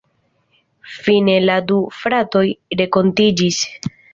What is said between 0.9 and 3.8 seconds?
Fine la du fratoj renkontiĝis.